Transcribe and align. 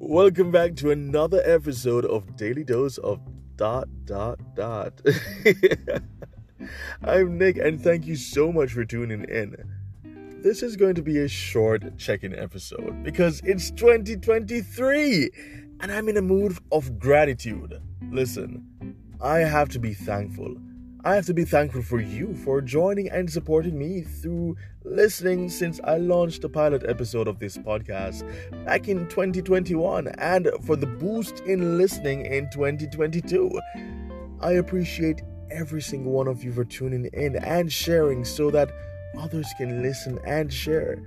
Welcome 0.00 0.52
back 0.52 0.76
to 0.76 0.92
another 0.92 1.42
episode 1.44 2.04
of 2.04 2.36
Daily 2.36 2.62
Dose 2.62 2.98
of 2.98 3.20
dot 3.56 3.88
dot 4.04 4.38
dot. 4.54 5.00
I'm 7.02 7.36
Nick 7.36 7.58
and 7.58 7.82
thank 7.82 8.06
you 8.06 8.14
so 8.14 8.52
much 8.52 8.70
for 8.70 8.84
tuning 8.84 9.24
in. 9.24 9.56
This 10.40 10.62
is 10.62 10.76
going 10.76 10.94
to 10.94 11.02
be 11.02 11.18
a 11.18 11.26
short 11.26 11.98
check-in 11.98 12.32
episode 12.32 13.02
because 13.02 13.40
it's 13.44 13.72
2023 13.72 15.30
and 15.80 15.90
I'm 15.90 16.08
in 16.08 16.16
a 16.16 16.22
mood 16.22 16.56
of 16.70 17.00
gratitude. 17.00 17.82
Listen, 18.12 18.94
I 19.20 19.38
have 19.38 19.68
to 19.70 19.80
be 19.80 19.94
thankful 19.94 20.56
I 21.08 21.14
have 21.14 21.24
to 21.24 21.32
be 21.32 21.46
thankful 21.46 21.80
for 21.80 22.02
you 22.02 22.34
for 22.44 22.60
joining 22.60 23.08
and 23.08 23.32
supporting 23.32 23.78
me 23.78 24.02
through 24.02 24.58
listening 24.84 25.48
since 25.48 25.80
I 25.82 25.96
launched 25.96 26.42
the 26.42 26.50
pilot 26.50 26.84
episode 26.86 27.28
of 27.28 27.38
this 27.38 27.56
podcast 27.56 28.30
back 28.66 28.88
in 28.88 29.08
2021 29.08 30.08
and 30.18 30.50
for 30.66 30.76
the 30.76 30.84
boost 30.86 31.40
in 31.46 31.78
listening 31.78 32.26
in 32.26 32.50
2022. 32.50 33.58
I 34.42 34.52
appreciate 34.52 35.22
every 35.50 35.80
single 35.80 36.12
one 36.12 36.28
of 36.28 36.44
you 36.44 36.52
for 36.52 36.66
tuning 36.66 37.06
in 37.14 37.36
and 37.36 37.72
sharing 37.72 38.22
so 38.22 38.50
that 38.50 38.70
others 39.18 39.46
can 39.56 39.80
listen 39.80 40.18
and 40.26 40.52
share. 40.52 41.02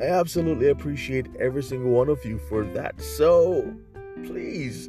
I 0.00 0.10
absolutely 0.10 0.68
appreciate 0.68 1.26
every 1.40 1.64
single 1.64 1.90
one 1.90 2.08
of 2.08 2.24
you 2.24 2.38
for 2.48 2.62
that. 2.66 3.00
So, 3.00 3.74
please 4.22 4.88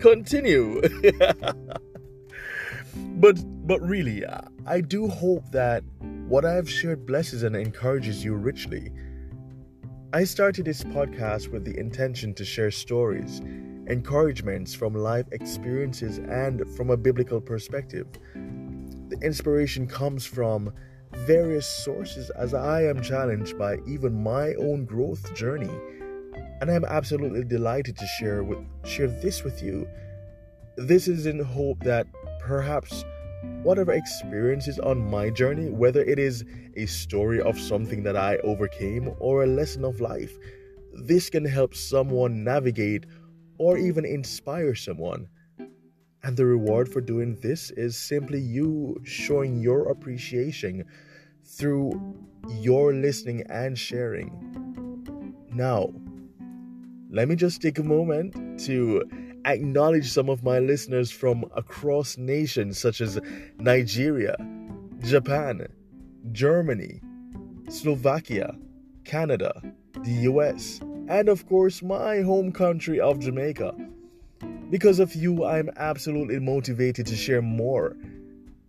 continue. 0.00 0.82
But 2.96 3.38
but 3.66 3.80
really, 3.80 4.24
I 4.66 4.80
do 4.80 5.08
hope 5.08 5.50
that 5.52 5.82
what 6.28 6.44
I 6.44 6.52
have 6.52 6.68
shared 6.68 7.06
blesses 7.06 7.42
and 7.42 7.56
encourages 7.56 8.24
you 8.24 8.34
richly. 8.34 8.90
I 10.12 10.24
started 10.24 10.64
this 10.64 10.84
podcast 10.84 11.48
with 11.48 11.64
the 11.64 11.76
intention 11.78 12.34
to 12.34 12.44
share 12.44 12.70
stories, 12.70 13.40
encouragements 13.88 14.74
from 14.74 14.94
life 14.94 15.26
experiences, 15.32 16.18
and 16.18 16.62
from 16.76 16.90
a 16.90 16.96
biblical 16.96 17.40
perspective. 17.40 18.06
The 18.34 19.18
inspiration 19.22 19.86
comes 19.86 20.24
from 20.24 20.72
various 21.26 21.66
sources 21.66 22.30
as 22.30 22.54
I 22.54 22.84
am 22.84 23.02
challenged 23.02 23.58
by 23.58 23.78
even 23.86 24.22
my 24.22 24.54
own 24.54 24.84
growth 24.84 25.34
journey. 25.34 25.70
And 26.60 26.70
I'm 26.70 26.84
absolutely 26.84 27.44
delighted 27.44 27.96
to 27.98 28.06
share 28.18 28.42
with 28.42 28.58
share 28.84 29.08
this 29.08 29.44
with 29.44 29.62
you. 29.62 29.88
This 30.76 31.08
is 31.08 31.26
in 31.26 31.38
hope 31.40 31.82
that 31.84 32.06
perhaps 32.46 33.04
whatever 33.62 33.92
experiences 33.92 34.78
on 34.78 35.10
my 35.10 35.30
journey, 35.30 35.70
whether 35.70 36.02
it 36.02 36.18
is 36.18 36.44
a 36.76 36.84
story 36.86 37.40
of 37.40 37.58
something 37.58 38.02
that 38.02 38.16
I 38.16 38.36
overcame 38.38 39.14
or 39.18 39.42
a 39.42 39.46
lesson 39.46 39.84
of 39.84 40.00
life, 40.00 40.32
this 40.92 41.30
can 41.30 41.44
help 41.44 41.74
someone 41.74 42.44
navigate 42.44 43.06
or 43.58 43.78
even 43.78 44.04
inspire 44.04 44.74
someone. 44.74 45.26
And 46.22 46.36
the 46.36 46.44
reward 46.44 46.88
for 46.88 47.00
doing 47.00 47.36
this 47.40 47.70
is 47.70 47.96
simply 47.96 48.40
you 48.40 49.00
showing 49.04 49.60
your 49.60 49.90
appreciation 49.90 50.84
through 51.44 51.92
your 52.60 52.92
listening 52.92 53.44
and 53.48 53.78
sharing. 53.78 54.30
Now, 55.52 55.92
let 57.10 57.28
me 57.28 57.36
just 57.36 57.62
take 57.62 57.78
a 57.78 57.82
moment 57.82 58.60
to 58.60 59.04
acknowledge 59.44 60.10
some 60.10 60.28
of 60.28 60.42
my 60.42 60.58
listeners 60.58 61.10
from 61.10 61.44
across 61.54 62.16
nations 62.16 62.78
such 62.78 63.00
as 63.00 63.20
Nigeria, 63.58 64.36
Japan, 65.00 65.66
Germany, 66.32 67.00
Slovakia, 67.68 68.56
Canada, 69.04 69.52
the 70.02 70.12
US, 70.30 70.80
and 71.08 71.28
of 71.28 71.46
course 71.46 71.82
my 71.82 72.20
home 72.20 72.52
country 72.52 73.00
of 73.00 73.18
Jamaica. 73.20 73.74
Because 74.70 74.98
of 74.98 75.14
you, 75.14 75.44
I'm 75.44 75.70
absolutely 75.76 76.40
motivated 76.40 77.06
to 77.06 77.16
share 77.16 77.42
more. 77.42 77.96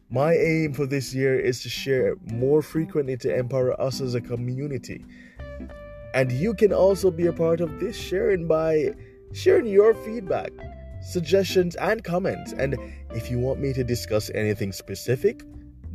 My 0.10 0.34
aim 0.34 0.74
for 0.74 0.86
this 0.86 1.16
year 1.16 1.40
is 1.40 1.62
to 1.64 1.70
share 1.70 2.16
more 2.26 2.62
frequently 2.62 3.18
to 3.18 3.34
empower 3.34 3.80
us 3.82 4.02
as 4.02 4.14
a 4.14 4.22
community. 4.22 5.04
And 6.14 6.32
you 6.32 6.54
can 6.54 6.72
also 6.72 7.12
be 7.12 7.28
a 7.28 7.34
part 7.34 7.60
of 7.60 7.80
this 7.80 7.98
sharing 7.98 8.48
by 8.48 8.94
sharing 9.36 9.68
your 9.68 9.94
feedback, 9.94 10.52
suggestions, 11.02 11.76
and 11.76 12.04
comments. 12.04 12.54
And 12.54 12.78
if 13.12 13.30
you 13.30 13.38
want 13.38 13.60
me 13.60 13.74
to 13.74 13.84
discuss 13.84 14.32
anything 14.34 14.72
specific, 14.72 15.44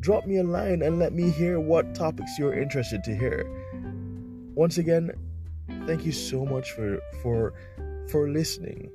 drop 0.01 0.27
me 0.27 0.39
a 0.39 0.45
line 0.45 0.83
and 0.83 0.99
let 0.99 1.13
me 1.13 1.31
hear 1.31 1.59
what 1.59 1.95
topics 1.95 2.39
you're 2.39 2.55
interested 2.55 3.03
to 3.05 3.17
hear. 3.17 3.47
Once 4.55 4.79
again, 4.79 5.11
thank 5.87 6.05
you 6.05 6.13
so 6.13 6.45
much 6.45 6.73
for 6.73 7.01
for 7.23 7.55
for 8.11 8.29
listening. 8.29 8.91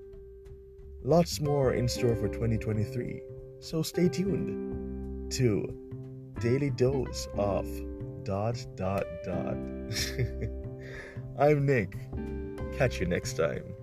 Lots 1.04 1.40
more 1.40 1.74
in 1.74 1.88
store 1.88 2.16
for 2.16 2.28
2023. 2.28 3.22
So 3.60 3.82
stay 3.82 4.10
tuned 4.10 5.32
to 5.34 5.66
Daily 6.40 6.70
Dose 6.70 7.28
of 7.36 7.66
dot 8.24 8.64
dot 8.76 9.06
dot. 9.24 9.58
I'm 11.40 11.66
Nick. 11.66 11.98
Catch 12.78 13.00
you 13.00 13.08
next 13.08 13.38
time. 13.38 13.75